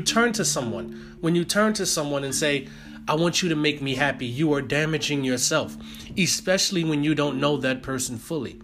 you 0.00 0.06
turn 0.06 0.32
to 0.32 0.46
someone, 0.46 1.18
when 1.20 1.34
you 1.34 1.44
turn 1.44 1.74
to 1.74 1.84
someone 1.84 2.24
and 2.24 2.34
say, 2.34 2.66
I 3.06 3.14
want 3.16 3.42
you 3.42 3.50
to 3.50 3.54
make 3.54 3.82
me 3.82 3.96
happy, 3.96 4.24
you 4.24 4.50
are 4.54 4.62
damaging 4.62 5.24
yourself, 5.24 5.76
especially 6.16 6.84
when 6.84 7.04
you 7.04 7.14
don't 7.14 7.38
know 7.38 7.58
that 7.58 7.82
person 7.82 8.16
fully. 8.16 8.62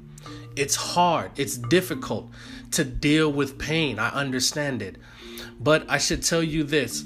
It's 0.56 0.76
hard, 0.76 1.32
it's 1.36 1.58
difficult 1.58 2.30
to 2.70 2.84
deal 2.84 3.30
with 3.30 3.58
pain. 3.58 3.98
I 3.98 4.08
understand 4.08 4.80
it. 4.80 4.96
But 5.60 5.84
I 5.90 5.98
should 5.98 6.22
tell 6.22 6.42
you 6.42 6.64
this 6.64 7.04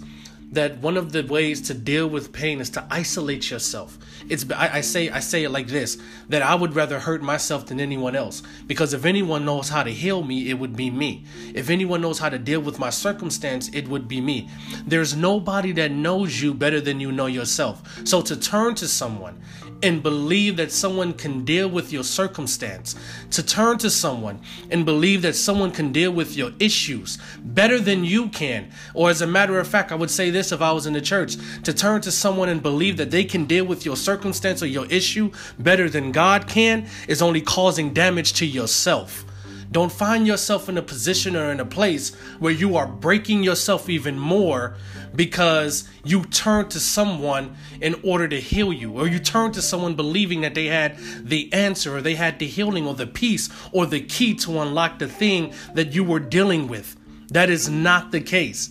that 0.52 0.78
one 0.78 0.96
of 0.96 1.12
the 1.12 1.22
ways 1.22 1.60
to 1.60 1.74
deal 1.74 2.08
with 2.08 2.32
pain 2.32 2.60
is 2.60 2.70
to 2.70 2.84
isolate 2.90 3.50
yourself. 3.50 3.98
It's 4.28 4.44
I, 4.50 4.78
I, 4.78 4.80
say 4.80 5.08
I 5.08 5.20
say 5.20 5.44
it 5.44 5.50
like 5.50 5.68
this 5.68 5.96
that 6.28 6.42
I 6.42 6.54
would 6.54 6.74
rather 6.74 6.98
hurt 6.98 7.22
myself 7.22 7.66
than 7.66 7.80
anyone 7.80 8.16
else 8.16 8.42
because 8.66 8.92
if 8.92 9.04
anyone 9.04 9.44
knows 9.44 9.68
how 9.68 9.82
to 9.82 9.90
heal 9.90 10.22
me, 10.22 10.50
it 10.50 10.54
would 10.54 10.76
be 10.76 10.90
me. 10.90 11.24
If 11.54 11.70
anyone 11.70 12.00
knows 12.00 12.18
how 12.18 12.28
to 12.28 12.38
deal 12.38 12.60
with 12.60 12.78
my 12.78 12.90
circumstance, 12.90 13.68
it 13.72 13.88
would 13.88 14.08
be 14.08 14.20
me. 14.20 14.48
There's 14.86 15.14
nobody 15.14 15.72
that 15.72 15.92
knows 15.92 16.42
you 16.42 16.52
better 16.52 16.80
than 16.80 17.00
you 17.00 17.12
know 17.12 17.26
yourself. 17.26 17.82
So 18.06 18.20
to 18.22 18.36
turn 18.36 18.74
to 18.76 18.88
someone 18.88 19.40
and 19.82 20.02
believe 20.02 20.56
that 20.56 20.70
someone 20.70 21.12
can 21.12 21.44
deal 21.44 21.68
with 21.68 21.92
your 21.92 22.04
circumstance, 22.04 22.94
to 23.30 23.42
turn 23.42 23.78
to 23.78 23.90
someone 23.90 24.40
and 24.70 24.84
believe 24.84 25.22
that 25.22 25.34
someone 25.34 25.70
can 25.70 25.92
deal 25.92 26.12
with 26.12 26.36
your 26.36 26.52
issues 26.58 27.18
better 27.38 27.78
than 27.78 28.04
you 28.04 28.28
can. 28.28 28.70
Or, 28.94 29.10
as 29.10 29.22
a 29.22 29.26
matter 29.26 29.58
of 29.58 29.66
fact, 29.66 29.92
I 29.92 29.94
would 29.94 30.10
say 30.10 30.30
this 30.30 30.39
if 30.40 30.60
I 30.60 30.72
was 30.72 30.86
in 30.86 30.92
the 30.92 31.00
church 31.00 31.36
to 31.64 31.72
turn 31.72 32.00
to 32.02 32.10
someone 32.10 32.48
and 32.48 32.62
believe 32.62 32.96
that 32.96 33.10
they 33.10 33.24
can 33.24 33.44
deal 33.44 33.64
with 33.64 33.84
your 33.84 33.96
circumstance 33.96 34.62
or 34.62 34.66
your 34.66 34.86
issue 34.86 35.30
better 35.58 35.88
than 35.88 36.12
God 36.12 36.48
can 36.48 36.88
is 37.08 37.22
only 37.22 37.40
causing 37.40 37.92
damage 37.92 38.32
to 38.34 38.46
yourself. 38.46 39.24
Don't 39.72 39.92
find 39.92 40.26
yourself 40.26 40.68
in 40.68 40.78
a 40.78 40.82
position 40.82 41.36
or 41.36 41.52
in 41.52 41.60
a 41.60 41.64
place 41.64 42.12
where 42.40 42.52
you 42.52 42.76
are 42.76 42.88
breaking 42.88 43.44
yourself 43.44 43.88
even 43.88 44.18
more 44.18 44.74
because 45.14 45.88
you 46.04 46.24
turn 46.24 46.68
to 46.70 46.80
someone 46.80 47.56
in 47.80 47.94
order 48.02 48.26
to 48.26 48.40
heal 48.40 48.72
you, 48.72 48.98
or 48.98 49.06
you 49.06 49.20
turn 49.20 49.52
to 49.52 49.62
someone 49.62 49.94
believing 49.94 50.40
that 50.40 50.54
they 50.54 50.66
had 50.66 50.96
the 51.22 51.52
answer, 51.52 51.96
or 51.96 52.00
they 52.00 52.14
had 52.16 52.38
the 52.38 52.46
healing, 52.46 52.86
or 52.86 52.94
the 52.94 53.06
peace, 53.06 53.48
or 53.72 53.86
the 53.86 54.00
key 54.00 54.34
to 54.34 54.60
unlock 54.60 54.98
the 54.98 55.08
thing 55.08 55.52
that 55.74 55.92
you 55.92 56.02
were 56.02 56.20
dealing 56.20 56.66
with. 56.66 56.96
That 57.28 57.48
is 57.48 57.68
not 57.68 58.10
the 58.10 58.20
case. 58.20 58.70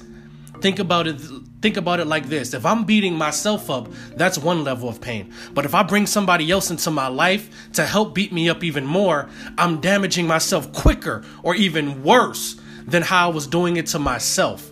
Think 0.61 0.79
about 0.79 1.07
it 1.07 1.19
think 1.61 1.77
about 1.77 1.99
it 1.99 2.05
like 2.05 2.27
this. 2.27 2.53
If 2.53 2.65
I'm 2.65 2.85
beating 2.85 3.15
myself 3.15 3.69
up, 3.69 3.89
that's 4.15 4.37
one 4.37 4.63
level 4.63 4.89
of 4.89 5.01
pain. 5.01 5.33
But 5.53 5.65
if 5.65 5.75
I 5.75 5.83
bring 5.83 6.05
somebody 6.05 6.49
else 6.51 6.71
into 6.71 6.91
my 6.91 7.07
life 7.07 7.71
to 7.73 7.85
help 7.85 8.15
beat 8.15 8.31
me 8.31 8.49
up 8.49 8.63
even 8.63 8.85
more, 8.85 9.29
I'm 9.57 9.81
damaging 9.81 10.27
myself 10.27 10.71
quicker 10.71 11.23
or 11.43 11.55
even 11.55 12.03
worse 12.03 12.59
than 12.85 13.03
how 13.03 13.29
I 13.29 13.33
was 13.33 13.47
doing 13.47 13.77
it 13.77 13.87
to 13.87 13.99
myself. 13.99 14.71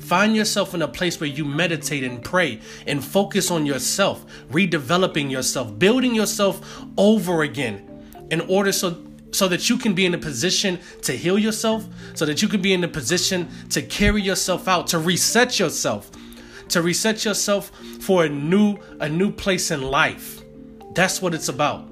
Find 0.00 0.36
yourself 0.36 0.74
in 0.74 0.82
a 0.82 0.88
place 0.88 1.18
where 1.18 1.30
you 1.30 1.44
meditate 1.46 2.04
and 2.04 2.22
pray 2.22 2.60
and 2.86 3.02
focus 3.02 3.50
on 3.50 3.64
yourself, 3.64 4.26
redeveloping 4.50 5.30
yourself, 5.30 5.78
building 5.78 6.14
yourself 6.14 6.84
over 6.98 7.42
again 7.42 7.88
in 8.30 8.40
order 8.42 8.70
so 8.70 8.90
so 9.34 9.48
that 9.48 9.68
you 9.68 9.76
can 9.76 9.94
be 9.94 10.06
in 10.06 10.14
a 10.14 10.18
position 10.18 10.78
to 11.02 11.12
heal 11.12 11.38
yourself, 11.38 11.86
so 12.14 12.24
that 12.24 12.40
you 12.40 12.48
can 12.48 12.62
be 12.62 12.72
in 12.72 12.84
a 12.84 12.88
position 12.88 13.48
to 13.70 13.82
carry 13.82 14.22
yourself 14.22 14.68
out, 14.68 14.86
to 14.86 14.98
reset 14.98 15.58
yourself, 15.58 16.10
to 16.68 16.80
reset 16.80 17.24
yourself 17.24 17.70
for 18.00 18.24
a 18.24 18.28
new 18.28 18.78
a 19.00 19.08
new 19.08 19.30
place 19.30 19.70
in 19.70 19.82
life. 19.82 20.42
That's 20.94 21.20
what 21.20 21.34
it's 21.34 21.48
about. 21.48 21.90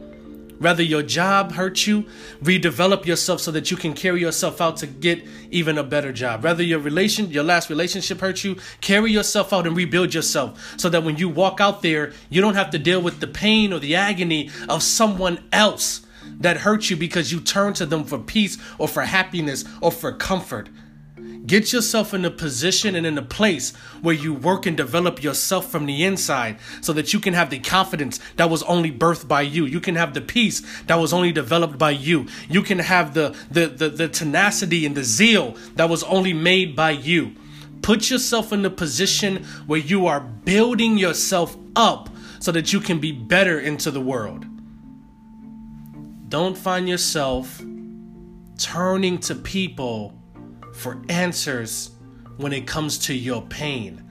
Whether 0.61 0.85
your 0.85 1.03
job 1.03 1.51
hurt 1.51 1.89
you, 1.89 2.05
redevelop 2.41 3.05
yourself 3.05 3.41
so 3.41 3.51
that 3.51 3.73
you 3.73 3.77
can 3.77 3.95
carry 3.95 4.21
yourself 4.21 4.61
out 4.61 4.77
to 4.77 4.87
get 4.87 5.27
even 5.51 5.77
a 5.77 5.83
better 5.83 6.13
job. 6.13 6.45
Whether 6.45 6.63
your 6.63 6.79
relation, 6.79 7.29
your 7.31 7.43
last 7.43 7.69
relationship 7.69 8.21
hurt 8.21 8.45
you, 8.45 8.57
carry 8.81 9.11
yourself 9.11 9.53
out 9.53 9.67
and 9.67 9.77
rebuild 9.77 10.15
yourself 10.15 10.79
so 10.79 10.89
that 10.89 11.03
when 11.03 11.17
you 11.17 11.29
walk 11.29 11.61
out 11.61 11.83
there, 11.83 12.13
you 12.31 12.41
don't 12.41 12.55
have 12.55 12.71
to 12.71 12.79
deal 12.79 13.03
with 13.03 13.19
the 13.19 13.27
pain 13.27 13.73
or 13.73 13.81
the 13.81 13.97
agony 13.97 14.51
of 14.69 14.85
someone 14.85 15.43
else 15.51 16.07
that 16.43 16.59
hurt 16.59 16.91
you 16.91 16.97
because 16.97 17.33
you 17.33 17.41
turn 17.41 17.73
to 17.75 17.87
them 17.87 18.05
for 18.05 18.19
peace 18.19 18.59
or 18.79 18.89
for 18.89 19.03
happiness 19.03 19.65
or 19.81 19.91
for 19.91 20.13
comfort. 20.13 20.69
Get 21.45 21.73
yourself 21.73 22.15
in 22.15 22.25
a 22.25 22.31
position 22.31 22.95
and 22.95 23.05
in 23.05 23.19
a 23.19 23.23
place 23.23 23.75
where 24.01 24.15
you 24.15 24.33
work 24.33 24.65
and 24.65 24.77
develop 24.77 25.23
yourself 25.23 25.71
from 25.71 25.87
the 25.87 26.05
inside 26.05 26.59
so 26.81 26.93
that 26.93 27.13
you 27.13 27.19
can 27.19 27.35
have 27.35 27.51
the 27.51 27.59
confidence 27.59 28.21
that 28.37 28.49
was 28.49 28.63
only 28.65 28.93
birthed 28.93 29.27
by 29.27 29.43
you. 29.43 29.65
You 29.65 29.81
can 29.81 29.97
have 29.97 30.15
the 30.15 30.21
peace 30.21 30.63
that 30.87 30.97
was 30.97 31.13
only 31.13 31.33
developed 31.33 31.79
by 31.79 31.91
you. 31.91 32.27
You 32.49 32.63
can 32.63 32.79
have 32.79 33.15
the, 33.15 33.37
the, 33.51 33.67
the, 33.67 33.89
the 33.89 34.09
tenacity 34.09 34.87
and 34.87 34.95
the 34.95 35.03
zeal 35.03 35.57
that 35.75 35.89
was 35.89 36.05
only 36.05 36.33
made 36.33 36.77
by 36.77 36.93
you. 36.93 37.35
Put 37.83 38.09
yourself 38.09 38.53
in 38.53 38.65
a 38.65 38.71
position 38.71 39.45
where 39.67 39.81
you 39.81 40.07
are 40.07 40.21
building 40.21 40.97
yourself 40.97 41.57
up 41.75 42.09
so 42.39 42.53
that 42.53 42.73
you 42.73 42.79
can 42.79 43.01
be 43.01 43.11
better 43.11 43.59
into 43.59 43.91
the 43.91 44.01
world. 44.01 44.47
Don't 46.33 46.57
find 46.57 46.89
yourself 46.89 47.61
turning 48.57 49.19
to 49.19 49.35
people 49.35 50.19
for 50.73 51.03
answers 51.11 51.91
when 52.39 52.55
it 52.55 52.67
comes 52.67 52.97
to 53.01 53.13
your 53.13 53.43
pain. 53.43 54.03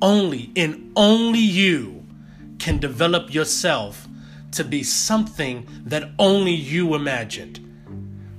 Only 0.00 0.52
and 0.54 0.92
only 0.94 1.40
you 1.40 2.06
can 2.60 2.78
develop 2.78 3.34
yourself 3.34 4.06
to 4.52 4.62
be 4.62 4.84
something 4.84 5.66
that 5.86 6.12
only 6.16 6.52
you 6.52 6.94
imagined. 6.94 7.58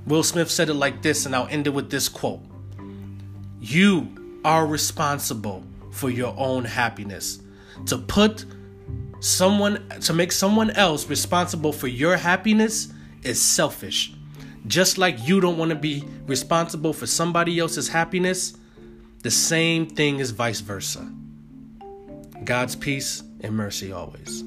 Will 0.06 0.22
Smith 0.22 0.50
said 0.50 0.70
it 0.70 0.74
like 0.74 1.02
this, 1.02 1.26
and 1.26 1.36
I'll 1.36 1.48
end 1.48 1.66
it 1.66 1.74
with 1.74 1.90
this 1.90 2.08
quote 2.08 2.40
You 3.60 4.40
are 4.46 4.66
responsible 4.66 5.62
for 5.90 6.08
your 6.08 6.34
own 6.38 6.64
happiness. 6.64 7.40
To 7.84 7.98
put 7.98 8.46
someone, 9.20 9.86
to 10.00 10.14
make 10.14 10.32
someone 10.32 10.70
else 10.70 11.06
responsible 11.10 11.74
for 11.74 11.86
your 11.86 12.16
happiness 12.16 12.94
is 13.26 13.40
selfish. 13.40 14.12
Just 14.66 14.98
like 14.98 15.28
you 15.28 15.40
don't 15.40 15.58
want 15.58 15.70
to 15.70 15.76
be 15.76 16.04
responsible 16.26 16.92
for 16.92 17.06
somebody 17.06 17.58
else's 17.58 17.88
happiness, 17.88 18.56
the 19.22 19.30
same 19.30 19.86
thing 19.86 20.18
is 20.18 20.30
vice 20.30 20.60
versa. 20.60 21.10
God's 22.44 22.76
peace 22.76 23.22
and 23.40 23.54
mercy 23.54 23.92
always. 23.92 24.44